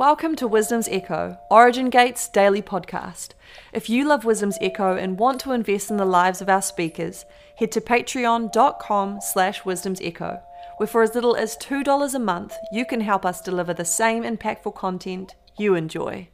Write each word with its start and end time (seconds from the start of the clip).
Welcome 0.00 0.34
to 0.36 0.48
Wisdom's 0.48 0.88
Echo, 0.88 1.36
Origin 1.50 1.90
Gate's 1.90 2.26
daily 2.26 2.62
podcast. 2.62 3.32
If 3.74 3.90
you 3.90 4.08
love 4.08 4.24
Wisdom's 4.24 4.56
Echo 4.62 4.96
and 4.96 5.18
want 5.18 5.42
to 5.42 5.52
invest 5.52 5.90
in 5.90 5.98
the 5.98 6.06
lives 6.06 6.40
of 6.40 6.48
our 6.48 6.62
speakers, 6.62 7.26
head 7.58 7.70
to 7.72 7.82
patreon.com 7.82 9.20
slash 9.20 9.62
wisdom's 9.66 10.00
echo, 10.00 10.40
where 10.78 10.86
for 10.86 11.02
as 11.02 11.14
little 11.14 11.36
as 11.36 11.54
$2 11.58 12.14
a 12.14 12.18
month, 12.18 12.54
you 12.72 12.86
can 12.86 13.02
help 13.02 13.26
us 13.26 13.42
deliver 13.42 13.74
the 13.74 13.84
same 13.84 14.22
impactful 14.22 14.74
content 14.74 15.34
you 15.58 15.74
enjoy. 15.74 16.26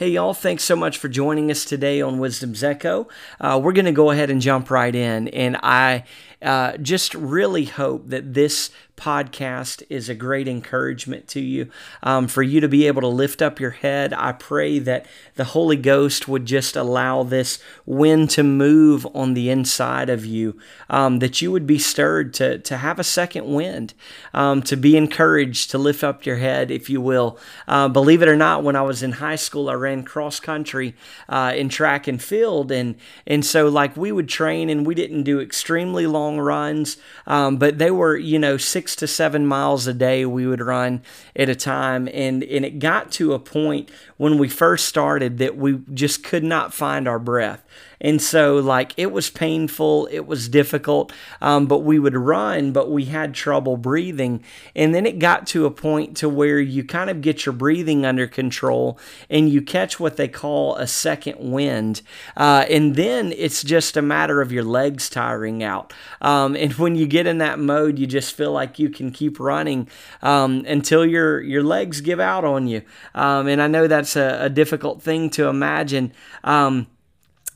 Hey, 0.00 0.08
y'all, 0.08 0.32
thanks 0.32 0.64
so 0.64 0.76
much 0.76 0.96
for 0.96 1.10
joining 1.10 1.50
us 1.50 1.62
today 1.66 2.00
on 2.00 2.18
Wisdom's 2.18 2.64
Echo. 2.64 3.06
Uh, 3.38 3.60
we're 3.62 3.74
going 3.74 3.84
to 3.84 3.92
go 3.92 4.10
ahead 4.10 4.30
and 4.30 4.40
jump 4.40 4.70
right 4.70 4.94
in. 4.94 5.28
And 5.28 5.58
I 5.62 6.04
uh, 6.40 6.78
just 6.78 7.14
really 7.14 7.66
hope 7.66 8.08
that 8.08 8.32
this 8.32 8.70
podcast 9.00 9.82
is 9.88 10.08
a 10.08 10.14
great 10.14 10.46
encouragement 10.46 11.26
to 11.28 11.40
you, 11.40 11.70
um, 12.02 12.28
for 12.28 12.42
you 12.42 12.60
to 12.60 12.68
be 12.68 12.86
able 12.86 13.00
to 13.00 13.08
lift 13.08 13.40
up 13.40 13.58
your 13.58 13.70
head. 13.70 14.12
I 14.12 14.32
pray 14.32 14.78
that 14.78 15.06
the 15.36 15.44
Holy 15.44 15.76
Ghost 15.76 16.28
would 16.28 16.44
just 16.44 16.76
allow 16.76 17.22
this 17.22 17.58
wind 17.86 18.28
to 18.30 18.42
move 18.42 19.06
on 19.14 19.32
the 19.32 19.48
inside 19.48 20.10
of 20.10 20.26
you, 20.26 20.58
um, 20.90 21.18
that 21.20 21.40
you 21.40 21.50
would 21.50 21.66
be 21.66 21.78
stirred 21.78 22.34
to, 22.34 22.58
to 22.58 22.76
have 22.76 22.98
a 22.98 23.04
second 23.04 23.46
wind, 23.52 23.94
um, 24.34 24.62
to 24.62 24.76
be 24.76 24.96
encouraged, 24.96 25.70
to 25.70 25.78
lift 25.78 26.04
up 26.04 26.26
your 26.26 26.36
head, 26.36 26.70
if 26.70 26.90
you 26.90 27.00
will. 27.00 27.38
Uh, 27.66 27.88
believe 27.88 28.20
it 28.20 28.28
or 28.28 28.36
not, 28.36 28.62
when 28.62 28.76
I 28.76 28.82
was 28.82 29.02
in 29.02 29.12
high 29.12 29.36
school, 29.36 29.70
I 29.70 29.74
ran 29.74 30.04
cross 30.04 30.40
country 30.40 30.94
uh, 31.28 31.54
in 31.56 31.70
track 31.70 32.06
and 32.06 32.22
field, 32.22 32.70
and 32.70 32.96
and 33.26 33.44
so 33.46 33.68
like 33.68 33.96
we 33.96 34.12
would 34.12 34.28
train, 34.28 34.68
and 34.68 34.86
we 34.86 34.94
didn't 34.94 35.22
do 35.22 35.40
extremely 35.40 36.06
long 36.06 36.38
runs, 36.38 36.98
um, 37.26 37.56
but 37.56 37.78
they 37.78 37.90
were 37.90 38.16
you 38.16 38.38
know 38.38 38.58
six 38.58 38.89
to 38.96 39.06
seven 39.06 39.46
miles 39.46 39.86
a 39.86 39.94
day 39.94 40.24
we 40.24 40.46
would 40.46 40.60
run 40.60 41.02
at 41.36 41.48
a 41.48 41.54
time. 41.54 42.08
And, 42.12 42.42
and 42.44 42.64
it 42.64 42.78
got 42.78 43.10
to 43.12 43.32
a 43.32 43.38
point 43.38 43.90
when 44.16 44.38
we 44.38 44.48
first 44.48 44.86
started 44.86 45.38
that 45.38 45.56
we 45.56 45.80
just 45.92 46.24
could 46.24 46.44
not 46.44 46.74
find 46.74 47.08
our 47.08 47.18
breath. 47.18 47.64
And 48.00 48.20
so, 48.22 48.56
like, 48.56 48.94
it 48.96 49.12
was 49.12 49.28
painful, 49.28 50.08
it 50.10 50.26
was 50.26 50.48
difficult, 50.48 51.12
um, 51.40 51.66
but 51.66 51.80
we 51.80 51.98
would 51.98 52.16
run, 52.16 52.72
but 52.72 52.90
we 52.90 53.04
had 53.06 53.34
trouble 53.34 53.76
breathing. 53.76 54.42
And 54.74 54.94
then 54.94 55.04
it 55.04 55.18
got 55.18 55.46
to 55.48 55.66
a 55.66 55.70
point 55.70 56.16
to 56.18 56.28
where 56.28 56.58
you 56.58 56.82
kind 56.82 57.10
of 57.10 57.20
get 57.20 57.44
your 57.44 57.52
breathing 57.52 58.06
under 58.06 58.26
control 58.26 58.98
and 59.28 59.50
you 59.50 59.60
catch 59.60 60.00
what 60.00 60.16
they 60.16 60.28
call 60.28 60.76
a 60.76 60.86
second 60.86 61.52
wind. 61.52 62.00
Uh, 62.36 62.64
and 62.70 62.96
then 62.96 63.32
it's 63.36 63.62
just 63.62 63.96
a 63.96 64.02
matter 64.02 64.40
of 64.40 64.50
your 64.50 64.64
legs 64.64 65.10
tiring 65.10 65.62
out. 65.62 65.92
Um, 66.22 66.56
and 66.56 66.72
when 66.74 66.96
you 66.96 67.06
get 67.06 67.26
in 67.26 67.38
that 67.38 67.58
mode, 67.58 67.98
you 67.98 68.06
just 68.06 68.34
feel 68.34 68.52
like 68.52 68.78
you 68.78 68.88
can 68.88 69.10
keep 69.10 69.38
running 69.38 69.88
um, 70.22 70.64
until 70.66 71.04
your, 71.04 71.40
your 71.42 71.62
legs 71.62 72.00
give 72.00 72.20
out 72.20 72.44
on 72.44 72.66
you. 72.66 72.82
Um, 73.14 73.46
and 73.46 73.60
I 73.60 73.66
know 73.66 73.86
that's 73.86 74.16
a, 74.16 74.38
a 74.42 74.48
difficult 74.48 75.02
thing 75.02 75.28
to 75.30 75.48
imagine. 75.48 76.12
Um, 76.44 76.86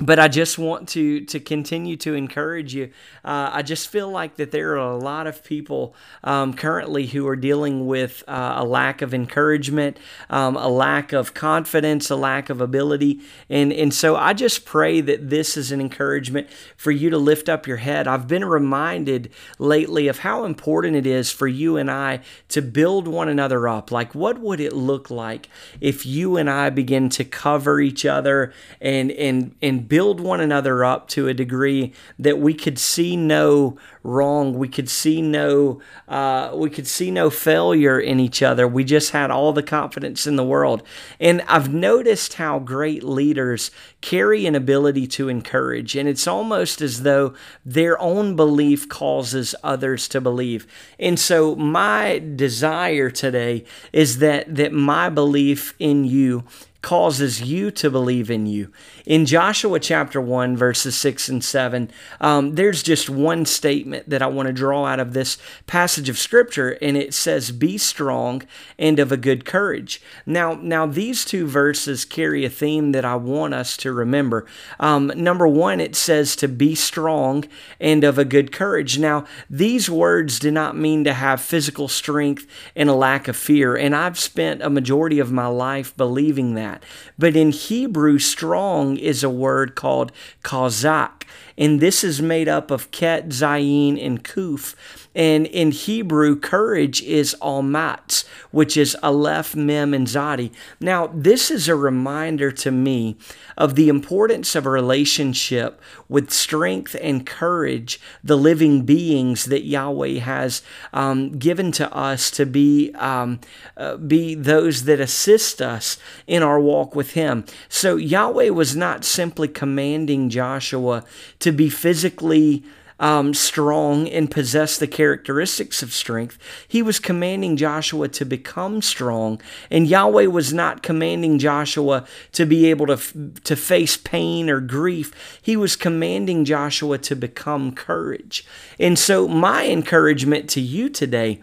but 0.00 0.19
I 0.19 0.27
just 0.27 0.59
want 0.59 0.89
to 0.91 1.25
to 1.27 1.39
continue 1.39 1.97
to 1.98 2.14
encourage 2.14 2.75
you. 2.75 2.91
Uh, 3.25 3.50
I 3.53 3.62
just 3.62 3.89
feel 3.89 4.11
like 4.11 4.36
that 4.36 4.51
there 4.51 4.73
are 4.73 4.77
a 4.77 4.97
lot 4.97 5.28
of 5.28 5.45
people 5.45 5.95
um, 6.25 6.55
currently 6.55 7.06
who 7.06 7.28
are 7.28 7.36
dealing 7.36 7.86
with 7.86 8.25
uh, 8.27 8.55
a 8.56 8.64
lack 8.64 9.03
of 9.03 9.14
encouragement, 9.14 9.98
um, 10.31 10.56
a 10.56 10.67
lack 10.67 11.12
of 11.12 11.33
confidence, 11.33 12.11
a 12.11 12.17
lack 12.17 12.51
of 12.51 12.61
ability, 12.61 13.20
and 13.48 13.73
and 13.73 13.95
so 13.95 14.17
I 14.17 14.33
just 14.33 14.64
pray 14.64 15.01
that 15.01 15.31
this 15.31 15.56
is 15.56 15.70
an 15.70 15.81
encouragement 15.81 16.48
for 16.77 16.91
you 16.91 17.08
to 17.11 17.19
lift 17.19 17.48
up 17.48 17.69
your 17.69 17.77
head. 17.77 18.08
I've 18.08 18.27
been 18.27 18.45
reminded 18.45 19.31
lately 19.61 20.08
of 20.08 20.19
how 20.19 20.45
important 20.45 20.97
it 20.97 21.06
is 21.06 21.31
for 21.31 21.47
you 21.47 21.77
and 21.77 21.89
I 21.89 22.20
to 22.48 22.61
build 22.61 23.06
one 23.06 23.29
another 23.29 23.69
up. 23.69 23.92
Like, 23.92 24.12
what 24.12 24.41
would 24.41 24.58
it 24.58 24.73
look 24.73 25.08
like 25.08 25.48
if 25.81 26.05
you 26.05 26.36
and 26.36 26.51
I 26.51 26.70
begin 26.70 27.11
to 27.11 27.25
cover 27.25 27.81
each 27.81 28.05
other 28.05 28.53
and 28.80 29.13
and 29.13 29.55
and 29.63 29.83
build 29.89 30.20
one 30.20 30.40
another 30.40 30.84
up 30.84 31.08
to 31.08 31.28
a 31.28 31.34
degree 31.34 31.92
that 32.18 32.39
we 32.39 32.55
could 32.55 32.78
see 32.78 33.17
no 33.17 33.77
wrong. 34.02 34.55
We 34.55 34.68
could 34.68 34.89
see 34.89 35.22
no 35.22 35.80
uh, 36.08 36.52
we 36.55 36.70
could 36.70 36.86
see 36.86 37.11
no 37.11 37.30
failure 37.30 37.98
in 37.98 38.20
each 38.20 38.42
other. 38.42 38.68
We 38.68 38.84
just 38.84 39.11
had 39.11 39.30
all 39.30 39.52
the 39.52 39.62
confidence 39.62 40.27
in 40.27 40.36
the 40.36 40.45
world. 40.45 40.83
And 41.18 41.42
I've 41.48 41.72
noticed 41.72 42.34
how 42.34 42.58
great 42.58 43.02
leaders 43.02 43.70
carry 44.00 44.46
an 44.46 44.55
ability 44.55 45.06
to 45.06 45.28
encourage, 45.28 45.96
and 45.96 46.08
it's 46.08 46.27
almost 46.27 46.80
as 46.80 47.02
though 47.02 47.34
their 47.64 48.01
own 48.01 48.36
belief 48.36 48.89
causes 48.89 49.55
others 49.62 50.06
to 50.08 50.20
believe. 50.20 50.66
And 50.98 51.18
so 51.18 51.56
my 51.56 52.18
desire 52.18 53.11
today 53.11 53.64
is 53.92 54.18
that 54.18 54.55
that 54.55 54.72
my 54.72 55.08
belief 55.08 55.74
in 55.78 56.05
you 56.05 56.45
causes 56.84 57.40
you 57.40 57.70
to 57.70 57.90
believe 57.90 58.30
in 58.30 58.45
you. 58.45 58.70
In 59.06 59.24
Joshua 59.24 59.80
chapter 59.80 60.20
1, 60.20 60.55
verses 60.55 60.95
6 60.95 61.30
and 61.30 61.42
7, 61.42 61.90
um, 62.20 62.56
there's 62.56 62.83
just 62.83 63.08
one 63.08 63.46
statement 63.46 64.11
that 64.11 64.20
I 64.20 64.27
want 64.27 64.48
to 64.48 64.52
draw 64.52 64.84
out 64.84 65.00
of 65.00 65.14
this 65.14 65.39
passage 65.67 66.11
of 66.11 66.18
Scripture, 66.18 66.77
and 66.83 66.95
it 66.95 67.14
says, 67.14 67.52
Be 67.52 67.78
strong 67.78 68.42
and 68.78 68.98
of 68.98 69.11
a 69.11 69.17
good 69.17 69.46
courage. 69.46 70.02
Now, 70.27 70.56
now 70.56 70.84
these 70.84 71.24
two 71.24 71.46
verses 71.46 72.05
carry 72.05 72.45
a 72.45 72.50
theme 72.50 72.92
that 72.92 73.05
I 73.06 73.16
want 73.16 73.55
us 73.55 73.78
to 73.78 73.90
remember. 73.90 74.45
Um, 74.78 75.11
number 75.16 75.48
one, 75.48 75.80
it 75.80 75.96
says 75.96 76.36
to 76.36 76.48
be 76.48 76.74
strong 76.74 77.46
and 77.80 78.05
of 78.05 78.18
a 78.18 78.27
good 78.27 78.52
courage. 78.52 78.98
Now, 78.98 79.24
these 79.48 79.89
words 79.89 80.39
do 80.39 80.51
not 80.51 80.77
mean 80.77 81.05
to 81.05 81.14
have 81.14 81.40
physical 81.40 81.89
strength 81.89 82.46
and 82.77 82.90
a 82.90 82.95
lack 82.95 83.27
of 83.27 83.36
fear, 83.36 83.74
and 83.74 83.96
I've 83.96 84.18
spent 84.18 84.61
a 84.61 84.68
majority 84.68 85.18
of 85.18 85.33
my 85.33 85.46
life 85.46 85.96
believing 85.96 86.52
that 86.56 86.73
that. 86.74 86.85
But 87.18 87.36
in 87.36 87.51
Hebrew, 87.51 88.18
strong 88.18 88.96
is 88.96 89.23
a 89.23 89.30
word 89.30 89.74
called 89.74 90.12
kazak, 90.42 91.24
and 91.57 91.80
this 91.80 92.02
is 92.05 92.20
made 92.20 92.48
up 92.48 92.70
of 92.70 92.90
ket, 92.90 93.29
zayin, 93.29 94.05
and 94.05 94.24
kuf. 94.24 94.74
And 95.14 95.47
in 95.47 95.70
Hebrew, 95.70 96.39
courage 96.39 97.02
is 97.02 97.36
almatz, 97.41 98.25
which 98.51 98.77
is 98.77 98.97
aleph, 99.02 99.55
mem, 99.55 99.95
and 99.95 100.07
zadi. 100.07 100.51
Now, 100.80 101.08
this 101.14 101.51
is 101.51 101.69
a 101.69 101.77
reminder 101.77 102.51
to 102.52 102.70
me 102.70 103.17
of 103.57 103.77
the 103.77 103.89
importance 103.89 104.55
of 104.55 104.67
a 104.67 104.70
relationship 104.70 105.80
with 106.08 106.33
strength 106.33 106.97
and 107.01 107.25
courage, 107.25 108.01
the 108.25 108.36
living 108.36 108.83
beings 108.83 109.45
that 109.45 109.64
Yahweh 109.64 110.19
has 110.19 110.63
um, 110.92 111.39
given 111.39 111.70
to 111.73 111.92
us 111.95 112.31
to 112.33 112.45
be 112.45 112.92
um, 112.95 113.41
uh, 113.77 113.96
be 113.96 114.35
those 114.35 114.85
that 114.85 115.01
assist 115.01 115.63
us 115.63 115.96
in 116.27 116.42
our 116.42 116.61
walk 116.61 116.95
with 116.95 117.13
Him. 117.13 117.45
So 117.69 117.96
Yahweh 117.96 118.51
was 118.51 118.75
not 118.75 119.05
simply 119.05 119.48
commanding 119.48 120.29
Joshua 120.29 121.05
to 121.39 121.52
be 121.52 121.69
physically 121.69 122.64
um, 123.01 123.35
strong 123.35 124.09
and 124.09 124.31
possess 124.31 124.79
the 124.79 124.87
characteristics 124.87 125.83
of 125.83 125.93
strength. 125.93 126.39
He 126.67 126.83
was 126.83 126.99
commanding 126.99 127.57
Joshua 127.57 128.09
to 128.09 128.25
become 128.25 128.82
strong, 128.82 129.41
and 129.71 129.87
Yahweh 129.87 130.27
was 130.27 130.53
not 130.53 130.82
commanding 130.82 131.38
Joshua 131.38 132.06
to 132.32 132.47
be 132.47 132.71
able 132.71 132.87
to, 132.87 133.32
to 133.44 133.56
face 133.56 133.97
pain 133.97 134.49
or 134.49 134.61
grief. 134.61 135.41
He 135.43 135.56
was 135.56 135.77
commanding 135.77 136.44
Joshua 136.44 136.99
to 136.99 137.17
become 137.17 137.73
courage. 137.75 138.47
And 138.79 138.99
so, 138.99 139.29
my 139.29 139.67
encouragement 139.67 140.49
to 140.50 140.61
you 140.61 140.88
today 140.88 141.41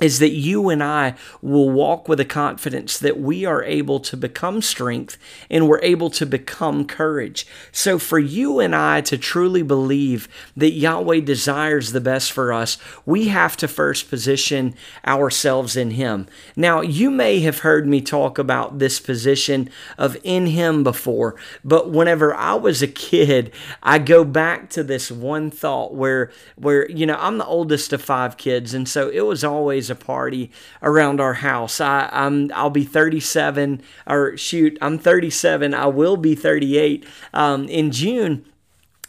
is 0.00 0.18
that 0.18 0.32
you 0.32 0.68
and 0.68 0.82
I 0.82 1.14
will 1.40 1.70
walk 1.70 2.06
with 2.06 2.20
a 2.20 2.24
confidence 2.24 2.98
that 2.98 3.18
we 3.18 3.46
are 3.46 3.64
able 3.64 3.98
to 4.00 4.16
become 4.16 4.60
strength 4.60 5.16
and 5.48 5.66
we're 5.66 5.80
able 5.80 6.10
to 6.10 6.26
become 6.26 6.86
courage. 6.86 7.46
So, 7.72 7.98
for 7.98 8.18
you 8.18 8.60
and 8.60 8.76
I 8.76 9.00
to 9.02 9.16
truly 9.16 9.62
believe 9.62 10.28
that 10.54 10.72
Yahweh 10.72 11.20
desires 11.20 11.92
the 11.92 12.00
best 12.02 12.30
for 12.30 12.52
us, 12.52 12.76
we 13.06 13.28
have 13.28 13.56
to 13.56 13.68
first 13.68 14.10
position 14.10 14.74
ourselves 15.06 15.76
in 15.76 15.92
Him. 15.92 16.26
Now, 16.56 16.82
you 16.82 17.10
may 17.10 17.40
have 17.40 17.60
heard 17.60 17.86
me 17.86 18.02
talk 18.02 18.38
about 18.38 18.78
this 18.78 19.00
position 19.00 19.70
of 19.96 20.18
in 20.22 20.46
Him 20.46 20.84
before, 20.84 21.36
but 21.64 21.90
whenever 21.90 22.34
I 22.34 22.54
was 22.54 22.82
a 22.82 22.86
kid, 22.88 23.50
I 23.82 23.98
go 23.98 24.24
back 24.24 24.68
to 24.70 24.84
this 24.84 25.10
one 25.10 25.50
thought 25.50 25.94
where, 25.94 26.30
where 26.56 26.90
you 26.90 27.06
know, 27.06 27.16
I'm 27.18 27.38
the 27.38 27.46
oldest 27.46 27.94
of 27.94 28.02
five 28.02 28.36
kids, 28.36 28.74
and 28.74 28.86
so 28.86 29.08
it 29.08 29.22
was 29.22 29.42
always 29.42 29.85
a 29.90 29.94
party 29.94 30.50
around 30.82 31.20
our 31.20 31.34
house. 31.34 31.80
I, 31.80 32.08
I'm 32.12 32.50
I'll 32.54 32.70
be 32.70 32.84
37 32.84 33.82
or 34.06 34.36
shoot, 34.36 34.78
I'm 34.80 34.98
37. 34.98 35.74
I 35.74 35.86
will 35.86 36.16
be 36.16 36.34
38 36.34 37.04
um, 37.32 37.68
in 37.68 37.90
June 37.90 38.44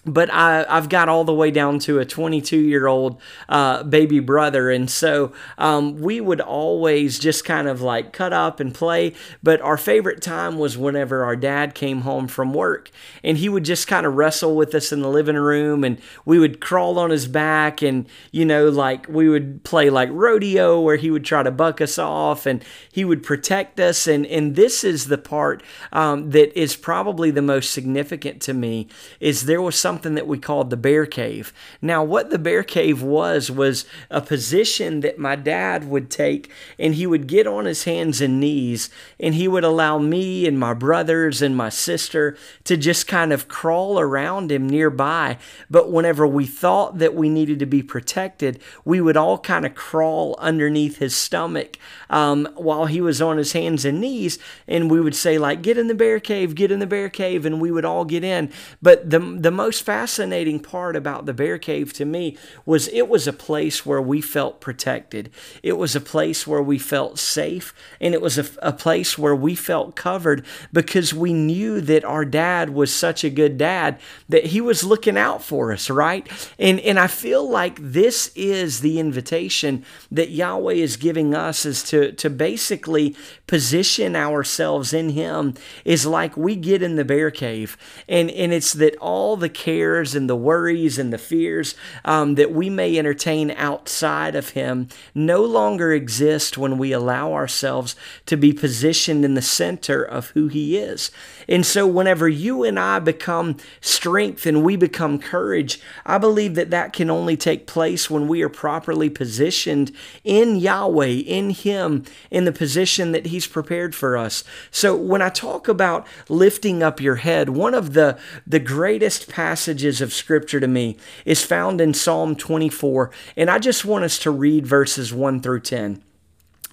but 0.07 0.31
I, 0.31 0.65
have 0.69 0.89
got 0.89 1.09
all 1.09 1.25
the 1.25 1.33
way 1.33 1.51
down 1.51 1.80
to 1.80 2.00
a 2.00 2.06
22 2.06 2.57
year 2.57 2.88
old 2.88 3.19
uh, 3.50 3.83
baby 3.83 4.19
brother. 4.19 4.71
And 4.71 4.89
so 4.89 5.33
um, 5.57 6.00
we 6.00 6.21
would 6.21 6.39
always 6.42 7.19
just 7.19 7.44
kind 7.44 7.68
of 7.68 7.81
like 7.81 8.13
cut 8.13 8.31
up 8.31 8.59
and 8.59 8.74
play. 8.74 9.13
But 9.44 9.62
our 9.62 9.77
favorite 9.77 10.21
time 10.21 10.57
was 10.57 10.77
whenever 10.77 11.25
our 11.25 11.36
dad 11.36 11.75
came 11.75 12.01
home 12.01 12.27
from 12.27 12.54
work 12.54 12.89
and 13.24 13.38
he 13.38 13.50
would 13.50 13.65
just 13.65 13.88
kind 13.88 14.06
of 14.06 14.15
wrestle 14.15 14.56
with 14.56 14.74
us 14.74 14.92
in 14.92 15.01
the 15.01 15.09
living 15.09 15.36
room 15.36 15.83
and 15.83 16.00
we 16.24 16.39
would 16.39 16.62
crawl 16.62 16.98
on 16.98 17.10
his 17.10 17.27
back 17.27 17.81
and, 17.81 18.07
you 18.31 18.45
know, 18.45 18.69
like 18.69 19.07
we 19.10 19.27
would 19.27 19.63
play 19.63 19.89
like 19.89 20.10
rodeo 20.12 20.80
where 20.80 20.95
he 20.95 21.12
would 21.12 21.25
try 21.25 21.44
to 21.44 21.51
buck 21.51 21.81
us 21.81 22.00
off 22.00 22.45
and 22.45 22.63
he 22.92 23.03
would 23.03 23.24
protect 23.24 23.80
us. 23.80 24.07
And, 24.07 24.25
and 24.27 24.56
this 24.56 24.86
is 24.86 25.07
the 25.07 25.18
part 25.18 25.62
um, 25.92 26.30
that 26.30 26.57
is 26.57 26.75
probably 26.77 27.30
the 27.30 27.42
most 27.42 27.71
significant 27.71 28.42
to 28.44 28.53
me 28.53 28.88
is 29.19 29.45
there 29.45 29.62
was 29.62 29.77
some 29.77 29.97
something 29.98 30.14
that 30.14 30.28
we 30.28 30.38
called 30.38 30.70
the 30.70 30.78
bear 30.78 31.08
cave. 31.08 31.52
Now, 31.82 32.04
what 32.04 32.30
the 32.30 32.38
bear 32.38 32.62
cave 32.62 33.02
was, 33.02 33.50
was 33.50 33.84
a 34.12 34.22
position 34.22 35.00
that 35.00 35.18
my 35.18 35.36
dad 35.36 35.90
would 35.90 36.12
take, 36.12 36.52
and 36.78 36.94
he 36.94 37.08
would 37.08 37.26
get 37.26 37.48
on 37.48 37.66
his 37.66 37.86
hands 37.86 38.22
and 38.22 38.40
knees, 38.40 38.92
and 39.20 39.34
he 39.34 39.48
would 39.48 39.64
allow 39.64 39.98
me 39.98 40.46
and 40.46 40.60
my 40.60 40.76
brothers 40.76 41.42
and 41.42 41.58
my 41.58 41.70
sister 41.70 42.38
to 42.64 42.78
just 42.78 43.08
kind 43.08 43.34
of 43.34 43.48
crawl 43.48 44.00
around 44.00 44.52
him 44.52 44.70
nearby. 44.70 45.40
But 45.68 45.92
whenever 45.92 46.28
we 46.28 46.46
thought 46.46 47.00
that 47.00 47.16
we 47.16 47.28
needed 47.28 47.58
to 47.58 47.66
be 47.66 47.82
protected, 47.82 48.62
we 48.86 49.02
would 49.02 49.18
all 49.18 49.40
kind 49.40 49.66
of 49.66 49.74
crawl 49.74 50.36
underneath 50.38 51.00
his 51.00 51.16
stomach 51.16 51.80
um, 52.12 52.48
while 52.54 52.86
he 52.86 53.02
was 53.02 53.20
on 53.20 53.38
his 53.38 53.54
hands 53.54 53.84
and 53.84 54.00
knees, 54.00 54.38
and 54.68 54.92
we 54.92 55.02
would 55.02 55.16
say, 55.16 55.40
like, 55.40 55.64
get 55.64 55.80
in 55.80 55.88
the 55.88 55.96
bear 55.96 56.20
cave, 56.20 56.54
get 56.54 56.70
in 56.70 56.78
the 56.78 56.86
bear 56.86 57.10
cave, 57.10 57.48
and 57.48 57.60
we 57.60 57.72
would 57.72 57.84
all 57.84 58.06
get 58.06 58.24
in. 58.24 58.52
But 58.80 59.10
the, 59.10 59.18
the 59.18 59.50
most 59.50 59.87
fascinating 59.88 60.60
part 60.60 60.98
about 60.98 61.25
the 61.25 61.34
bear 61.34 61.57
cave 61.57 61.94
to 61.94 62.04
me 62.04 62.38
was 62.66 62.89
it 62.89 63.07
was 63.07 63.25
a 63.25 63.31
place 63.31 63.86
where 63.86 64.01
we 64.01 64.19
felt 64.19 64.60
protected. 64.60 65.31
It 65.63 65.78
was 65.78 65.95
a 65.95 66.01
place 66.01 66.45
where 66.45 66.62
we 66.62 66.78
felt 66.78 67.18
safe, 67.18 67.74
and 68.01 68.13
it 68.13 68.22
was 68.22 68.38
a, 68.38 68.45
a 68.62 68.74
place 68.74 69.18
where 69.18 69.34
we 69.34 69.56
felt 69.56 69.95
covered 69.95 70.45
because 70.74 71.13
we 71.13 71.31
knew 71.31 71.80
that 71.80 72.04
our 72.04 72.25
dad 72.25 72.72
was 72.72 72.94
such 72.94 73.24
a 73.24 73.30
good 73.30 73.57
dad 73.57 73.98
that 74.28 74.48
he 74.48 74.60
was 74.60 74.84
looking 74.84 75.18
out 75.18 75.42
for 75.42 75.72
us, 75.72 75.89
right? 75.89 76.28
And 76.60 76.81
and 76.81 77.00
I 77.00 77.07
feel 77.07 77.50
like 77.50 77.80
this 77.81 78.30
is 78.36 78.81
the 78.81 79.00
invitation 79.00 79.86
that 80.12 80.31
Yahweh 80.31 80.74
is 80.74 80.98
giving 80.98 81.34
us 81.34 81.66
is 81.66 81.81
to 81.84 82.12
to 82.12 82.30
basically 82.30 83.16
position 83.48 84.18
ourselves 84.18 84.92
in 84.92 85.12
him 85.12 85.54
is 85.86 86.06
like 86.06 86.36
we 86.36 86.57
get 86.57 86.81
in 86.81 86.98
the 86.98 87.06
bear 87.06 87.31
cave 87.31 87.78
and 88.10 88.30
and 88.31 88.51
it's 88.51 88.74
that 88.74 88.98
all 88.98 89.38
the 89.38 89.48
care 89.48 89.76
cares 89.77 90.15
and 90.15 90.27
the 90.27 90.35
worries 90.35 90.97
and 90.97 91.13
the 91.13 91.19
fears 91.19 91.75
um, 92.03 92.33
that 92.33 92.51
we 92.51 92.68
may 92.68 92.97
entertain 92.97 93.51
outside 93.51 94.35
of 94.35 94.50
Him 94.50 94.88
no 95.13 95.44
longer 95.44 95.94
exist 95.94 96.57
when 96.57 96.79
we 96.79 96.91
allow 96.91 97.33
ourselves 97.33 97.95
to 98.25 98.35
be 98.35 98.51
positioned 98.53 99.24
in 99.24 99.35
the 99.35 99.41
center 99.41 100.01
of 100.01 100.29
who 100.29 100.47
He 100.47 100.77
is. 100.77 101.12
And 101.47 101.63
so, 101.63 101.85
whenever 101.85 102.27
you 102.27 102.63
and 102.63 102.79
I 102.79 102.97
become 102.97 103.57
strength 103.79 104.47
and 104.47 104.63
we 104.63 104.75
become 104.75 105.19
courage, 105.19 105.79
I 106.06 106.18
believe 106.18 106.56
that 106.56 106.71
that 106.71 106.91
can 106.91 107.12
only 107.12 107.38
take 107.38 107.68
place 107.68 108.09
when 108.09 108.27
we 108.27 108.41
are 108.41 108.50
properly 108.50 109.12
positioned 109.12 109.91
in 110.24 110.56
Yahweh, 110.56 111.06
in 111.06 111.51
Him, 111.51 112.03
in 112.31 112.45
the 112.45 112.51
position 112.51 113.12
that 113.12 113.27
He's 113.27 113.47
prepared 113.47 113.94
for 113.94 114.18
us. 114.18 114.44
So, 114.71 114.95
when 114.95 115.21
I 115.21 115.29
talk 115.29 115.68
about 115.68 116.07
lifting 116.29 116.81
up 116.81 117.00
your 117.00 117.18
head, 117.18 117.50
one 117.50 117.75
of 117.75 117.94
the, 117.94 118.18
the 118.47 118.59
greatest 118.59 119.29
passages 119.29 119.56
passages 119.57 120.01
of 120.01 120.13
scripture 120.13 120.59
to 120.59 120.68
me 120.68 120.95
is 121.25 121.44
found 121.44 121.81
in 121.81 121.92
Psalm 121.92 122.36
24. 122.36 123.09
And 123.36 123.50
I 123.50 123.57
just 123.57 123.83
want 123.83 124.06
us 124.06 124.19
to 124.19 124.30
read 124.30 124.68
verses 124.68 125.12
1 125.12 125.42
through 125.42 125.62
10. 125.62 126.04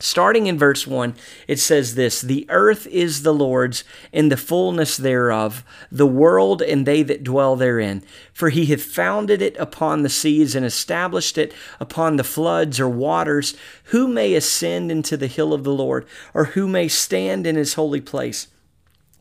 Starting 0.00 0.48
in 0.48 0.58
verse 0.58 0.86
1, 0.86 1.14
it 1.48 1.58
says 1.58 1.94
this 1.94 2.20
The 2.20 2.44
earth 2.50 2.86
is 2.88 3.22
the 3.22 3.32
Lord's, 3.32 3.84
and 4.12 4.31
the 4.31 4.36
fullness 4.36 4.98
thereof, 4.98 5.64
the 5.90 6.06
world 6.06 6.60
and 6.60 6.84
they 6.84 7.02
that 7.04 7.25
dwell 7.25 7.56
therein. 7.56 8.04
For 8.34 8.50
he 8.50 8.66
hath 8.66 8.82
founded 8.82 9.40
it 9.40 9.56
upon 9.56 10.02
the 10.02 10.10
seas 10.10 10.54
and 10.54 10.66
established 10.66 11.38
it 11.38 11.54
upon 11.80 12.16
the 12.16 12.22
floods 12.22 12.78
or 12.78 12.88
waters. 12.90 13.56
Who 13.84 14.06
may 14.08 14.34
ascend 14.34 14.92
into 14.92 15.16
the 15.16 15.26
hill 15.26 15.54
of 15.54 15.64
the 15.64 15.72
Lord, 15.72 16.06
or 16.34 16.44
who 16.44 16.69
may 16.69 16.88
stand 16.88 17.46
in 17.46 17.56
his 17.56 17.75
holy 17.75 18.02
place? 18.02 18.48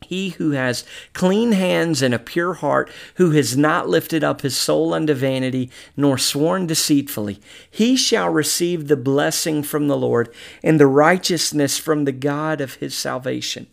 He 0.04 0.30
who 0.30 0.52
has 0.52 0.86
clean 1.14 1.52
hands 1.54 2.02
and 2.02 2.14
a 2.14 2.20
pure 2.20 2.54
heart, 2.56 2.90
who 3.16 3.32
has 3.32 3.58
not 3.58 3.90
lifted 3.90 4.24
up 4.24 4.42
his 4.42 4.56
soul 4.56 4.94
unto 4.94 5.14
vanity, 5.14 5.72
nor 5.98 6.18
sworn 6.18 6.68
deceitfully, 6.68 7.40
he 7.70 7.96
shall 7.96 8.30
receive 8.30 8.88
the 8.88 8.98
blessing 8.98 9.64
from 9.64 9.88
the 9.88 9.98
Lord 9.98 10.34
and 10.64 10.80
the 10.80 10.88
righteousness 10.88 11.78
from 11.78 12.06
the 12.06 12.12
God 12.12 12.62
of 12.62 12.76
his 12.76 12.96
salvation. 12.96 13.68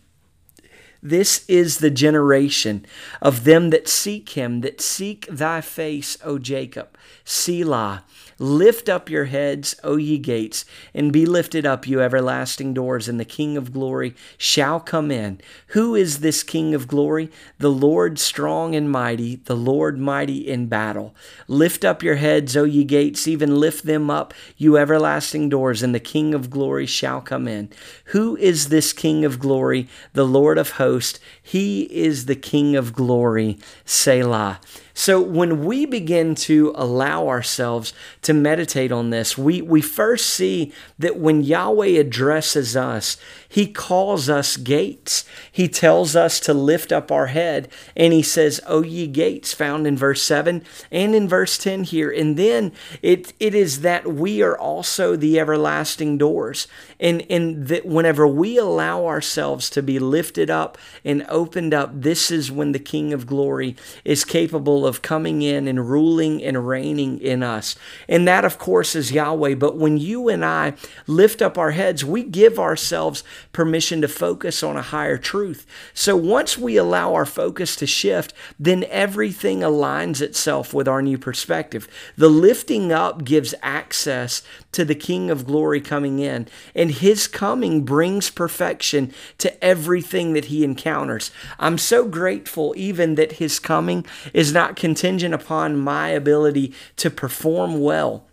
This 1.03 1.43
is 1.47 1.79
the 1.79 1.89
generation 1.89 2.85
of 3.21 3.43
them 3.43 3.71
that 3.71 3.87
seek 3.87 4.29
him, 4.29 4.61
that 4.61 4.81
seek 4.81 5.25
thy 5.27 5.59
face, 5.59 6.17
O 6.23 6.37
Jacob. 6.37 6.95
Selah. 7.25 8.03
Lift 8.41 8.89
up 8.89 9.07
your 9.07 9.25
heads, 9.25 9.75
O 9.83 9.97
ye 9.97 10.17
gates, 10.17 10.65
and 10.95 11.13
be 11.13 11.27
lifted 11.27 11.63
up, 11.63 11.85
you 11.85 12.01
everlasting 12.01 12.73
doors, 12.73 13.07
and 13.07 13.19
the 13.19 13.23
King 13.23 13.55
of 13.55 13.71
glory 13.71 14.15
shall 14.35 14.79
come 14.79 15.11
in. 15.11 15.39
Who 15.67 15.93
is 15.93 16.21
this 16.21 16.41
King 16.41 16.73
of 16.73 16.87
glory? 16.87 17.29
The 17.59 17.69
Lord 17.69 18.17
strong 18.17 18.73
and 18.73 18.89
mighty, 18.89 19.35
the 19.35 19.55
Lord 19.55 19.99
mighty 19.99 20.39
in 20.47 20.65
battle. 20.65 21.13
Lift 21.47 21.85
up 21.85 22.01
your 22.01 22.15
heads, 22.15 22.57
O 22.57 22.63
ye 22.63 22.83
gates, 22.83 23.27
even 23.27 23.59
lift 23.59 23.85
them 23.85 24.09
up, 24.09 24.33
you 24.57 24.75
everlasting 24.75 25.47
doors, 25.47 25.83
and 25.83 25.93
the 25.93 25.99
King 25.99 26.33
of 26.33 26.49
glory 26.49 26.87
shall 26.87 27.21
come 27.21 27.47
in. 27.47 27.69
Who 28.05 28.35
is 28.37 28.69
this 28.69 28.91
King 28.91 29.23
of 29.23 29.37
glory? 29.37 29.87
The 30.13 30.25
Lord 30.25 30.57
of 30.57 30.71
hosts. 30.71 31.19
He 31.43 31.83
is 31.83 32.25
the 32.25 32.35
King 32.35 32.75
of 32.75 32.93
glory. 32.93 33.59
Selah. 33.85 34.59
So 34.93 35.21
when 35.21 35.63
we 35.65 35.85
begin 35.85 36.35
to 36.35 36.73
allow 36.75 37.27
ourselves 37.27 37.93
to 38.23 38.33
meditate 38.33 38.91
on 38.91 39.09
this, 39.09 39.37
we, 39.37 39.61
we 39.61 39.81
first 39.81 40.29
see 40.29 40.73
that 40.99 41.17
when 41.17 41.43
Yahweh 41.43 41.99
addresses 41.99 42.75
us, 42.75 43.17
he 43.47 43.67
calls 43.67 44.29
us 44.29 44.57
gates. 44.57 45.25
He 45.51 45.67
tells 45.67 46.15
us 46.15 46.39
to 46.41 46.53
lift 46.53 46.91
up 46.91 47.11
our 47.11 47.27
head, 47.27 47.67
and 47.95 48.13
he 48.13 48.21
says, 48.21 48.61
O 48.65 48.81
ye 48.81 49.07
gates, 49.07 49.53
found 49.53 49.85
in 49.85 49.97
verse 49.97 50.21
7 50.23 50.63
and 50.91 51.15
in 51.15 51.27
verse 51.27 51.57
10 51.57 51.83
here. 51.83 52.09
And 52.09 52.37
then 52.37 52.71
it, 53.01 53.33
it 53.39 53.53
is 53.53 53.81
that 53.81 54.07
we 54.07 54.41
are 54.41 54.57
also 54.57 55.15
the 55.15 55.39
everlasting 55.39 56.17
doors. 56.17 56.67
And, 56.99 57.25
and 57.29 57.67
that 57.67 57.85
whenever 57.85 58.27
we 58.27 58.57
allow 58.57 59.05
ourselves 59.05 59.69
to 59.71 59.83
be 59.83 59.99
lifted 59.99 60.49
up 60.49 60.77
and 61.03 61.25
opened 61.27 61.73
up, 61.73 61.89
this 61.93 62.31
is 62.31 62.51
when 62.51 62.71
the 62.71 62.79
King 62.79 63.11
of 63.11 63.25
glory 63.25 63.75
is 64.05 64.23
capable 64.23 64.80
of 64.85 65.01
coming 65.01 65.41
in 65.41 65.67
and 65.67 65.89
ruling 65.89 66.43
and 66.43 66.67
reigning 66.67 67.19
in 67.19 67.43
us. 67.43 67.75
And 68.07 68.27
that, 68.27 68.45
of 68.45 68.57
course, 68.57 68.95
is 68.95 69.11
Yahweh. 69.11 69.55
But 69.55 69.77
when 69.77 69.97
you 69.97 70.29
and 70.29 70.43
I 70.43 70.73
lift 71.07 71.41
up 71.41 71.57
our 71.57 71.71
heads, 71.71 72.03
we 72.05 72.23
give 72.23 72.59
ourselves 72.59 73.23
permission 73.51 74.01
to 74.01 74.07
focus 74.07 74.63
on 74.63 74.77
a 74.77 74.81
higher 74.81 75.17
truth. 75.17 75.65
So 75.93 76.15
once 76.15 76.57
we 76.57 76.77
allow 76.77 77.13
our 77.13 77.25
focus 77.25 77.75
to 77.77 77.87
shift, 77.87 78.33
then 78.59 78.85
everything 78.89 79.59
aligns 79.59 80.21
itself 80.21 80.73
with 80.73 80.87
our 80.87 81.01
new 81.01 81.17
perspective. 81.17 81.87
The 82.17 82.29
lifting 82.29 82.91
up 82.91 83.23
gives 83.23 83.55
access 83.61 84.43
to 84.71 84.85
the 84.85 84.95
King 84.95 85.29
of 85.29 85.45
glory 85.45 85.81
coming 85.81 86.19
in, 86.19 86.47
and 86.73 86.91
his 86.91 87.27
coming 87.27 87.83
brings 87.83 88.29
perfection 88.29 89.13
to 89.37 89.63
everything 89.63 90.33
that 90.33 90.45
he 90.45 90.63
encounters. 90.63 91.31
I'm 91.59 91.77
so 91.77 92.05
grateful 92.05 92.73
even 92.77 93.15
that 93.15 93.33
his 93.33 93.59
coming 93.59 94.05
is 94.33 94.53
not 94.53 94.70
contingent 94.75 95.33
upon 95.33 95.77
my 95.77 96.09
ability 96.09 96.73
to 96.97 97.09
perform 97.09 97.79
well. 97.79 98.25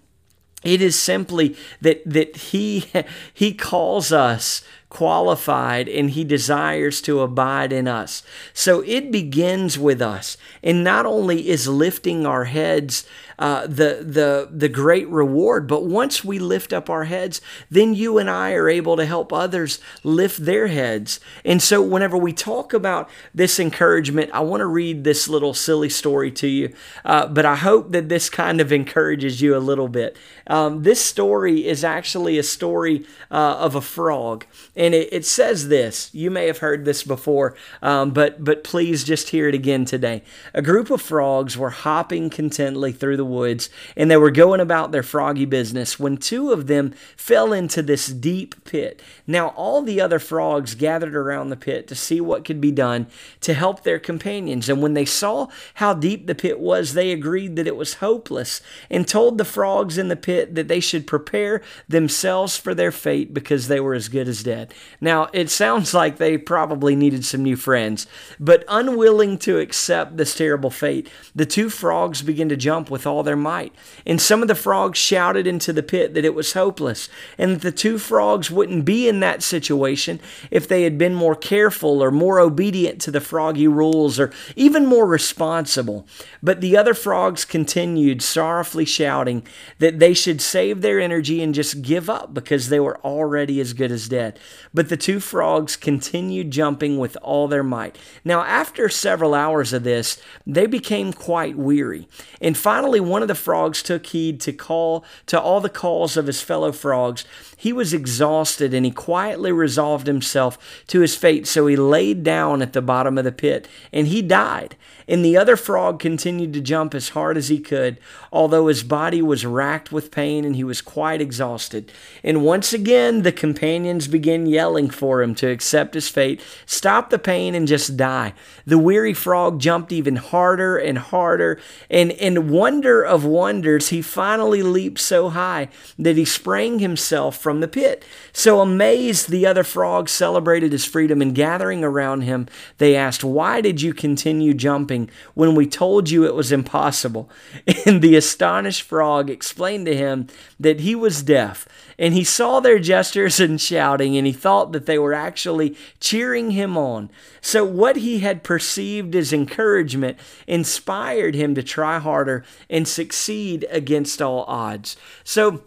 It 0.65 0.83
is 0.83 0.99
simply 0.99 1.57
that 1.81 2.03
that 2.05 2.37
he 2.37 2.87
he 3.35 3.55
calls 3.55 4.13
us 4.13 4.63
qualified 4.89 5.89
and 5.89 6.11
he 6.11 6.25
desires 6.25 7.01
to 7.03 7.21
abide 7.21 7.73
in 7.73 7.87
us. 7.87 8.23
So 8.55 8.81
it 8.87 9.13
begins 9.13 9.79
with 9.79 10.01
us. 10.01 10.37
And 10.63 10.83
not 10.83 11.05
only 11.05 11.49
is 11.49 11.69
lifting 11.69 12.25
our 12.25 12.45
heads 12.45 13.07
uh, 13.39 13.67
the, 13.67 14.03
the, 14.03 14.49
the 14.51 14.69
great 14.69 15.09
reward, 15.09 15.67
but 15.67 15.85
once 15.85 16.25
we 16.25 16.39
lift 16.39 16.73
up 16.73 16.91
our 16.91 17.05
heads, 17.05 17.41
then 17.71 17.95
you 17.95 18.19
and 18.19 18.29
I 18.29 18.53
are 18.53 18.69
able 18.69 18.97
to 18.97 19.07
help 19.07 19.33
others 19.33 19.79
lift 20.03 20.45
their 20.45 20.67
heads. 20.67 21.21
And 21.45 21.63
so 21.63 21.81
whenever 21.83 22.17
we 22.17 22.33
talk 22.33 22.73
about 22.73 23.09
this 23.35 23.61
encouragement, 23.61 24.31
I 24.33 24.41
want 24.41 24.61
to 24.61 24.67
read 24.67 25.05
this 25.05 25.29
little 25.29 25.55
silly 25.55 25.89
story 25.89 26.31
to 26.33 26.47
you, 26.47 26.75
uh, 27.05 27.27
but 27.27 27.45
I 27.47 27.57
hope 27.57 27.93
that 27.93 28.09
this 28.09 28.29
kind 28.29 28.61
of 28.61 28.73
encourages 28.73 29.41
you 29.41 29.57
a 29.57 29.59
little 29.59 29.89
bit. 29.89 30.17
Um, 30.47 30.83
this 30.83 31.05
story 31.05 31.67
is 31.67 31.85
actually 31.85 32.39
a 32.39 32.43
story 32.43 33.05
uh, 33.31 33.57
of 33.59 33.75
a 33.75 33.81
frog 33.81 34.47
and 34.77 34.95
it, 34.95 35.09
it 35.13 35.27
says 35.27 35.69
this. 35.69 36.13
You 36.15 36.31
may 36.31 36.47
have 36.47 36.59
heard 36.59 36.85
this 36.85 37.03
before, 37.03 37.57
um, 37.83 38.11
but 38.11 38.43
but 38.43 38.65
please 38.65 39.05
just 39.05 39.31
hear 39.31 39.49
it 39.49 39.55
again 39.55 39.85
today. 39.85 40.23
A 40.55 40.63
group 40.63 40.91
of 40.91 41.03
frogs 41.03 41.57
were 41.57 41.71
hopping 41.71 42.31
contently 42.31 42.95
through 42.95 43.17
the 43.17 43.25
woods, 43.29 43.71
and 43.97 44.11
they 44.11 44.17
were 44.17 44.31
going 44.31 44.61
about 44.61 44.93
their 44.93 45.03
froggy 45.03 45.45
business 45.45 45.99
when 45.99 46.17
two 46.17 46.53
of 46.53 46.67
them 46.67 46.93
fell 47.17 47.53
into 47.53 47.83
this 47.83 48.09
deep 48.09 48.65
pit. 48.65 49.03
Now 49.27 49.49
all 49.49 49.83
the 49.83 50.01
other 50.01 50.19
frogs 50.19 50.75
gathered 50.75 51.15
around 51.15 51.51
the 51.51 51.57
pit 51.57 51.87
to 51.89 51.95
see 51.95 52.21
what 52.21 52.45
could 52.45 52.61
be 52.61 52.73
done 52.73 53.07
to 53.41 53.55
help 53.55 53.83
their 53.83 53.99
companions, 53.99 54.69
and 54.69 54.83
when 54.83 54.95
they 54.95 55.05
saw 55.05 55.49
how 55.75 55.95
deep 55.95 56.27
the 56.27 56.35
pit 56.35 56.59
was, 56.59 56.95
they 56.95 57.13
agreed 57.13 57.57
that 57.57 57.67
it 57.67 57.77
was 57.77 57.95
hopeless 57.95 58.61
and 58.91 59.07
told 59.07 59.39
the 59.39 59.45
frogs 59.45 59.99
in 59.99 60.09
the 60.09 60.17
pit 60.17 60.55
that 60.55 60.69
they 60.69 60.81
should 60.81 61.07
prepare 61.07 61.63
themselves 61.89 62.57
for 62.57 62.75
their 62.75 62.93
fate 62.93 63.35
because 63.35 63.69
they 63.69 63.81
were 63.81 63.95
as 63.95 64.09
good 64.09 64.29
as 64.29 64.43
dead. 64.43 64.73
Now, 65.01 65.29
it 65.33 65.51
sounds 65.51 65.95
like 65.95 66.17
they 66.17 66.39
probably 66.39 66.97
needed 66.97 67.25
some 67.25 67.43
new 67.43 67.57
friends, 67.57 68.07
but 68.39 68.65
unwilling 68.69 69.39
to 69.39 69.59
accept 69.59 70.17
this 70.17 70.35
terrible 70.35 70.71
fate, 70.71 71.09
the 71.35 71.47
two 71.47 71.69
frogs 71.69 72.23
began 72.23 72.49
to 72.49 72.57
jump 72.57 72.91
with 72.91 73.07
all 73.07 73.18
their 73.23 73.37
might. 73.37 73.75
And 74.07 74.21
some 74.21 74.43
of 74.43 74.49
the 74.49 74.55
frogs 74.55 74.99
shouted 74.99 75.47
into 75.47 75.73
the 75.73 75.83
pit 75.83 76.15
that 76.15 76.25
it 76.25 76.35
was 76.35 76.53
hopeless 76.53 77.09
and 77.37 77.57
that 77.57 77.63
the 77.63 77.73
two 77.73 77.99
frogs 77.99 78.51
wouldn't 78.51 78.85
be 78.85 79.09
in 79.09 79.21
that 79.21 79.43
situation 79.43 80.21
if 80.51 80.67
they 80.67 80.83
had 80.83 80.99
been 80.99 81.15
more 81.15 81.37
careful 81.37 82.03
or 82.03 82.11
more 82.11 82.41
obedient 82.41 83.01
to 83.03 83.11
the 83.11 83.21
froggy 83.21 83.69
rules 83.69 84.19
or 84.19 84.33
even 84.57 84.87
more 84.87 85.07
responsible. 85.07 86.07
But 86.43 86.61
the 86.61 86.77
other 86.77 86.95
frogs 86.95 87.45
continued 87.45 88.23
sorrowfully 88.23 88.85
shouting 88.85 89.47
that 89.79 89.99
they 89.99 90.15
should 90.15 90.41
save 90.41 90.81
their 90.81 91.01
energy 91.01 91.43
and 91.43 91.55
just 91.55 91.83
give 91.83 92.09
up 92.09 92.35
because 92.35 92.69
they 92.69 92.81
were 92.81 92.99
already 92.99 93.61
as 93.61 93.73
good 93.73 93.91
as 93.91 94.09
dead. 94.09 94.39
But 94.73 94.89
the 94.89 94.97
two 94.97 95.21
frogs 95.21 95.77
continued 95.77 96.51
jumping 96.51 96.99
with 96.99 97.17
all 97.23 97.49
their 97.49 97.63
might. 97.63 97.99
Now, 98.25 98.43
after 98.45 98.89
several 98.89 99.35
hours 99.35 99.73
of 99.73 99.85
this, 99.85 100.21
they 100.47 100.67
became 100.67 101.13
quite 101.13 101.57
weary. 101.57 102.09
And 102.41 102.57
finally, 102.57 103.01
one 103.01 103.23
of 103.23 103.29
the 103.29 103.35
frogs 103.35 103.83
took 103.83 104.07
heed 104.07 104.41
to 104.43 104.53
call 104.53 105.05
to 105.27 105.41
all 105.41 105.61
the 105.61 105.69
calls 105.69 106.17
of 106.17 106.27
his 106.27 106.41
fellow 106.41 106.73
frogs. 106.73 107.25
He 107.57 107.73
was 107.73 107.93
exhausted 107.93 108.73
and 108.73 108.87
he 108.87 108.93
quietly 108.93 109.51
resolved 109.51 110.07
himself 110.07 110.85
to 110.89 111.01
his 111.01 111.17
fate. 111.17 111.47
So 111.47 111.67
he 111.67 111.77
laid 111.77 112.23
down 112.23 112.63
at 112.63 112.73
the 112.73 112.83
bottom 112.83 113.19
of 113.19 113.25
the 113.25 113.33
pit 113.33 113.67
and 113.93 114.07
he 114.07 114.23
died. 114.23 114.77
And 115.09 115.25
the 115.25 115.39
other 115.39 115.57
frog 115.57 115.99
continued 115.99 116.53
to 116.53 116.61
jump 116.61 116.95
as 116.95 117.11
hard 117.11 117.39
as 117.39 117.49
he 117.49 117.59
could, 117.59 117.99
although 118.31 118.67
his 118.67 118.83
body 118.83 119.23
was 119.23 119.47
racked 119.47 119.91
with 119.91 120.11
pain 120.11 120.45
and 120.45 120.55
he 120.55 120.65
was 120.65 120.83
quite 120.83 121.23
exhausted. 121.23 121.91
And 122.23 122.45
once 122.45 122.75
again, 122.75 123.23
the 123.23 123.33
companions 123.33 124.07
began 124.07 124.45
yelling 124.45 124.91
for 124.91 125.23
him 125.23 125.35
to 125.37 125.49
accept 125.49 125.95
his 125.95 126.11
fate, 126.11 126.43
stop 126.67 127.09
the 127.09 127.19
pain, 127.19 127.55
and 127.55 127.67
just 127.67 127.97
die. 127.97 128.35
The 128.67 128.77
weary 128.77 129.15
frog 129.15 129.61
jumped 129.61 129.93
even 129.93 130.17
harder 130.17 130.77
and 130.77 130.99
harder, 130.99 131.59
and 131.89 132.13
in 132.29 132.51
wonder 132.51 133.03
of 133.03 133.25
wonders, 133.25 133.89
he 133.89 134.03
finally 134.03 134.63
leaped 134.63 135.01
so 135.01 135.31
high 135.31 135.69
that 135.99 136.19
he 136.19 136.27
sprang 136.27 136.79
himself 136.79 137.39
from 137.39 137.61
the 137.61 137.69
pit. 137.69 138.05
So 138.35 138.61
amazed, 138.61 139.31
the 139.31 139.47
other 139.47 139.65
frogs 139.65 140.13
celebrated 140.13 140.73
his 140.73 140.85
freedom, 140.85 141.23
and 141.23 141.35
gathering 141.35 141.83
around 141.83 142.21
him, 142.21 142.47
they 142.77 142.95
asked, 142.95 143.25
Why 143.25 143.63
did 143.63 143.81
you 143.81 143.95
continue 143.95 144.53
jumping? 144.53 145.09
when 145.33 145.55
we 145.55 145.67
told 145.67 146.11
you 146.11 146.25
it 146.25 146.35
was 146.35 146.53
impossible. 146.53 147.31
And 147.87 148.03
the 148.03 148.17
astonished 148.17 148.83
frog 148.83 149.31
explained 149.31 149.87
to 149.87 149.97
him 149.97 150.27
that 150.61 150.81
he 150.81 150.95
was 150.95 151.23
deaf, 151.23 151.67
and 151.99 152.13
he 152.13 152.25
saw 152.25 152.61
their 152.61 152.79
gestures 152.79 153.41
and 153.41 153.59
shouting, 153.59 154.17
and 154.17 154.27
he 154.27 154.33
thought 154.33 154.73
that 154.73 154.85
they 154.85 154.99
were 154.99 155.15
actually 155.15 155.75
cheering 156.01 156.51
him 156.51 156.77
on. 156.77 157.09
So, 157.41 157.65
what 157.65 157.97
he 157.97 158.19
had 158.19 158.43
perceived 158.43 159.15
as 159.15 159.33
encouragement 159.33 160.19
inspired 160.47 161.35
him 161.35 161.55
to 161.55 161.63
try 161.63 161.99
harder 162.19 162.43
and 162.69 162.89
succeed 162.89 163.65
against 163.71 164.21
all 164.21 164.45
odds. 164.49 164.97
So, 165.23 165.63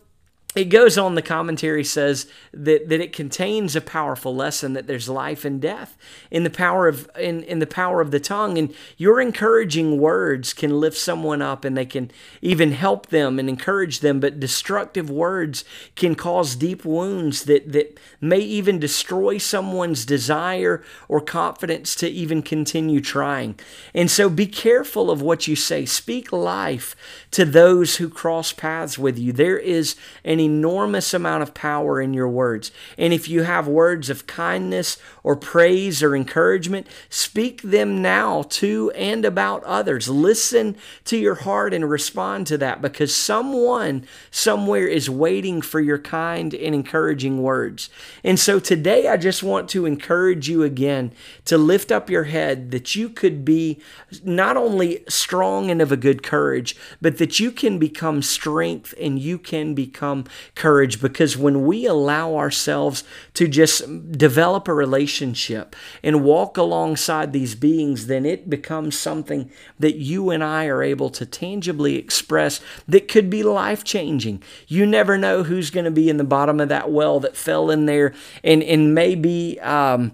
it 0.53 0.65
goes 0.65 0.97
on 0.97 1.15
the 1.15 1.21
commentary 1.21 1.83
says 1.83 2.27
that, 2.51 2.89
that 2.89 2.99
it 2.99 3.13
contains 3.13 3.73
a 3.73 3.81
powerful 3.81 4.35
lesson 4.35 4.73
that 4.73 4.85
there's 4.85 5.07
life 5.07 5.45
and 5.45 5.61
death 5.61 5.97
in 6.29 6.43
the 6.43 6.49
power 6.49 6.89
of 6.89 7.09
in, 7.17 7.43
in 7.43 7.59
the 7.59 7.67
power 7.67 8.01
of 8.01 8.11
the 8.11 8.19
tongue. 8.19 8.57
And 8.57 8.75
your 8.97 9.21
encouraging 9.21 9.97
words 9.97 10.53
can 10.53 10.81
lift 10.81 10.97
someone 10.97 11.41
up 11.41 11.63
and 11.63 11.77
they 11.77 11.85
can 11.85 12.11
even 12.41 12.73
help 12.73 13.07
them 13.07 13.39
and 13.39 13.47
encourage 13.47 14.01
them. 14.01 14.19
But 14.19 14.41
destructive 14.41 15.09
words 15.09 15.63
can 15.95 16.15
cause 16.15 16.57
deep 16.57 16.83
wounds 16.83 17.45
that 17.45 17.71
that 17.71 17.97
may 18.19 18.39
even 18.39 18.77
destroy 18.77 19.37
someone's 19.37 20.05
desire 20.05 20.83
or 21.07 21.21
confidence 21.21 21.95
to 21.95 22.09
even 22.09 22.41
continue 22.41 22.99
trying. 22.99 23.57
And 23.93 24.11
so 24.11 24.29
be 24.29 24.47
careful 24.47 25.09
of 25.09 25.21
what 25.21 25.47
you 25.47 25.55
say. 25.55 25.85
Speak 25.85 26.33
life 26.33 26.93
to 27.31 27.45
those 27.45 27.97
who 27.97 28.09
cross 28.09 28.51
paths 28.51 28.99
with 28.99 29.17
you. 29.17 29.31
There 29.31 29.57
is 29.57 29.95
an 30.25 30.40
enormous 30.41 31.13
amount 31.13 31.43
of 31.43 31.53
power 31.53 32.01
in 32.01 32.13
your 32.13 32.27
words. 32.27 32.71
And 32.97 33.13
if 33.13 33.29
you 33.29 33.43
have 33.43 33.67
words 33.67 34.09
of 34.09 34.27
kindness 34.27 34.97
or 35.23 35.35
praise 35.35 36.03
or 36.03 36.15
encouragement, 36.15 36.87
speak 37.09 37.61
them 37.61 38.01
now 38.01 38.43
to 38.49 38.91
and 38.91 39.23
about 39.23 39.63
others. 39.63 40.09
Listen 40.09 40.75
to 41.05 41.17
your 41.17 41.35
heart 41.35 41.73
and 41.73 41.89
respond 41.89 42.47
to 42.47 42.57
that 42.57 42.81
because 42.81 43.15
someone 43.15 44.05
somewhere 44.31 44.87
is 44.87 45.09
waiting 45.09 45.61
for 45.61 45.79
your 45.79 45.99
kind 45.99 46.53
and 46.53 46.75
encouraging 46.75 47.41
words. 47.41 47.89
And 48.23 48.39
so 48.39 48.59
today 48.59 49.07
I 49.07 49.17
just 49.17 49.43
want 49.43 49.69
to 49.69 49.85
encourage 49.85 50.49
you 50.49 50.63
again 50.63 51.13
to 51.45 51.57
lift 51.57 51.91
up 51.91 52.09
your 52.09 52.25
head 52.25 52.71
that 52.71 52.95
you 52.95 53.09
could 53.09 53.45
be 53.45 53.79
not 54.23 54.57
only 54.57 55.03
strong 55.07 55.69
and 55.69 55.81
of 55.81 55.91
a 55.91 55.97
good 55.97 56.23
courage, 56.23 56.75
but 57.01 57.17
that 57.17 57.39
you 57.39 57.51
can 57.51 57.79
become 57.79 58.21
strength 58.21 58.93
and 58.99 59.19
you 59.19 59.37
can 59.37 59.73
become 59.73 60.25
courage 60.55 61.01
because 61.01 61.37
when 61.37 61.65
we 61.65 61.85
allow 61.85 62.35
ourselves 62.35 63.03
to 63.33 63.47
just 63.47 64.11
develop 64.11 64.67
a 64.67 64.73
relationship 64.73 65.75
and 66.03 66.23
walk 66.23 66.57
alongside 66.57 67.33
these 67.33 67.55
beings, 67.55 68.07
then 68.07 68.25
it 68.25 68.49
becomes 68.49 68.97
something 68.97 69.51
that 69.79 69.95
you 69.95 70.29
and 70.29 70.43
I 70.43 70.65
are 70.65 70.83
able 70.83 71.09
to 71.11 71.25
tangibly 71.25 71.95
express 71.95 72.61
that 72.87 73.07
could 73.07 73.29
be 73.29 73.43
life 73.43 73.83
changing. 73.83 74.43
You 74.67 74.85
never 74.85 75.17
know 75.17 75.43
who's 75.43 75.69
going 75.69 75.85
to 75.85 75.91
be 75.91 76.09
in 76.09 76.17
the 76.17 76.23
bottom 76.23 76.59
of 76.59 76.69
that 76.69 76.91
well 76.91 77.19
that 77.21 77.35
fell 77.35 77.69
in 77.69 77.85
there 77.85 78.13
and, 78.43 78.63
and 78.63 78.93
maybe. 78.93 79.59
Um, 79.59 80.13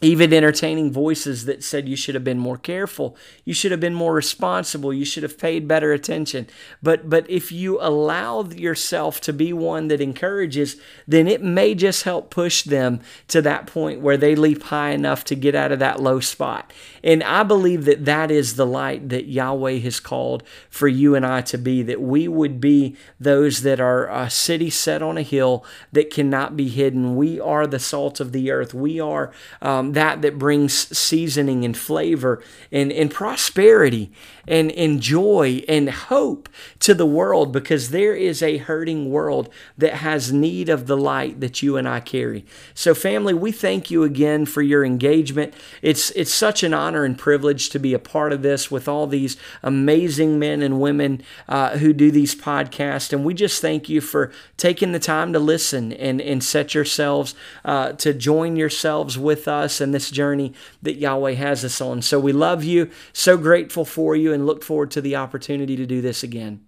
even 0.00 0.32
entertaining 0.32 0.92
voices 0.92 1.44
that 1.44 1.62
said 1.62 1.88
you 1.88 1.96
should 1.96 2.14
have 2.14 2.24
been 2.24 2.38
more 2.38 2.56
careful 2.56 3.16
you 3.44 3.54
should 3.54 3.70
have 3.70 3.80
been 3.80 3.94
more 3.94 4.14
responsible 4.14 4.92
you 4.92 5.04
should 5.04 5.22
have 5.22 5.38
paid 5.38 5.68
better 5.68 5.92
attention. 5.92 6.46
But 6.82 7.10
but 7.10 7.28
if 7.28 7.52
you 7.52 7.78
allow 7.80 8.44
yourself 8.44 9.20
to 9.22 9.32
be 9.32 9.52
one 9.52 9.88
that 9.88 10.00
encourages 10.00 10.76
then 11.06 11.26
it 11.26 11.42
may 11.42 11.74
just 11.74 12.04
help 12.04 12.30
push 12.30 12.62
them 12.62 13.00
to 13.28 13.42
that 13.42 13.66
point 13.66 14.00
where 14.00 14.16
they 14.16 14.34
leap 14.34 14.62
high 14.64 14.90
enough 14.90 15.24
to 15.24 15.34
get 15.34 15.54
out 15.54 15.72
of 15.72 15.78
that 15.78 16.00
low 16.00 16.20
spot. 16.20 16.72
And 17.02 17.22
i 17.22 17.42
believe 17.42 17.84
that 17.84 18.04
that 18.04 18.30
is 18.30 18.56
the 18.56 18.66
light 18.66 19.08
that 19.10 19.26
yahweh 19.26 19.78
has 19.78 20.00
called 20.00 20.42
for 20.68 20.88
you 20.88 21.14
and 21.14 21.26
i 21.26 21.40
to 21.40 21.58
be 21.58 21.82
that 21.82 22.00
we 22.00 22.28
would 22.28 22.60
be 22.60 22.96
those 23.18 23.62
that 23.62 23.80
are 23.80 24.08
a 24.08 24.30
city 24.30 24.70
set 24.70 25.02
on 25.02 25.18
a 25.18 25.22
hill 25.22 25.64
that 25.92 26.10
cannot 26.10 26.56
be 26.56 26.68
hidden. 26.68 27.16
We 27.16 27.40
are 27.40 27.66
the 27.66 27.78
salt 27.78 28.20
of 28.20 28.32
the 28.32 28.50
earth. 28.50 28.74
We 28.74 29.00
are 29.00 29.32
um, 29.62 29.89
that 29.94 30.22
that 30.22 30.38
brings 30.38 30.74
seasoning 30.96 31.64
and 31.64 31.76
flavor 31.76 32.42
and, 32.70 32.92
and 32.92 33.10
prosperity 33.10 34.12
and, 34.50 34.72
and 34.72 35.00
joy 35.00 35.62
and 35.68 35.88
hope 35.88 36.48
to 36.80 36.92
the 36.92 37.06
world 37.06 37.52
because 37.52 37.90
there 37.90 38.14
is 38.14 38.42
a 38.42 38.58
hurting 38.58 39.08
world 39.08 39.48
that 39.78 39.94
has 39.94 40.32
need 40.32 40.68
of 40.68 40.88
the 40.88 40.96
light 40.96 41.40
that 41.40 41.62
you 41.62 41.76
and 41.76 41.88
I 41.88 42.00
carry. 42.00 42.44
So, 42.74 42.92
family, 42.92 43.32
we 43.32 43.52
thank 43.52 43.90
you 43.90 44.02
again 44.02 44.44
for 44.46 44.60
your 44.60 44.84
engagement. 44.84 45.54
It's, 45.82 46.10
it's 46.10 46.34
such 46.34 46.64
an 46.64 46.74
honor 46.74 47.04
and 47.04 47.16
privilege 47.16 47.70
to 47.70 47.78
be 47.78 47.94
a 47.94 47.98
part 47.98 48.32
of 48.32 48.42
this 48.42 48.70
with 48.70 48.88
all 48.88 49.06
these 49.06 49.36
amazing 49.62 50.38
men 50.40 50.62
and 50.62 50.80
women 50.80 51.22
uh, 51.48 51.78
who 51.78 51.92
do 51.92 52.10
these 52.10 52.34
podcasts. 52.34 53.12
And 53.12 53.24
we 53.24 53.34
just 53.34 53.62
thank 53.62 53.88
you 53.88 54.00
for 54.00 54.32
taking 54.56 54.90
the 54.90 54.98
time 54.98 55.32
to 55.32 55.38
listen 55.38 55.92
and, 55.92 56.20
and 56.20 56.42
set 56.42 56.74
yourselves 56.74 57.36
uh, 57.64 57.92
to 57.92 58.12
join 58.12 58.56
yourselves 58.56 59.16
with 59.16 59.46
us 59.46 59.80
in 59.80 59.92
this 59.92 60.10
journey 60.10 60.52
that 60.82 60.96
Yahweh 60.96 61.34
has 61.34 61.64
us 61.64 61.80
on. 61.80 62.02
So 62.02 62.18
we 62.18 62.32
love 62.32 62.64
you, 62.64 62.90
so 63.12 63.36
grateful 63.36 63.84
for 63.84 64.16
you, 64.16 64.32
and 64.32 64.39
look 64.46 64.62
forward 64.62 64.90
to 64.92 65.00
the 65.00 65.16
opportunity 65.16 65.76
to 65.76 65.86
do 65.86 66.00
this 66.00 66.22
again. 66.22 66.64